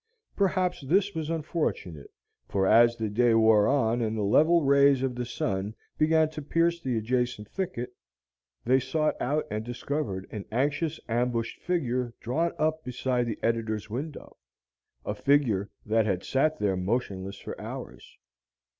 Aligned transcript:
Perhaps 0.35 0.83
this 0.87 1.13
was 1.13 1.29
unfortunate, 1.29 2.09
for 2.47 2.65
as 2.65 2.95
the 2.97 3.07
day 3.07 3.35
wore 3.35 3.67
on 3.67 4.01
and 4.01 4.17
the 4.17 4.23
level 4.23 4.63
rays 4.63 5.03
of 5.03 5.13
the 5.13 5.27
sun 5.27 5.75
began 5.99 6.27
to 6.31 6.41
pierce 6.41 6.81
the 6.81 6.97
adjacent 6.97 7.47
thicket, 7.47 7.93
they 8.65 8.79
sought 8.79 9.15
out 9.21 9.45
and 9.51 9.63
discovered 9.63 10.25
an 10.31 10.43
anxious 10.51 10.99
ambushed 11.07 11.61
figure 11.61 12.15
drawn 12.19 12.51
up 12.57 12.83
beside 12.83 13.27
the 13.27 13.37
editor's 13.43 13.91
window, 13.91 14.35
a 15.05 15.13
figure 15.13 15.69
that 15.85 16.07
had 16.07 16.23
sat 16.23 16.57
there 16.57 16.75
motionless 16.75 17.37
for 17.37 17.61
hours. 17.61 18.17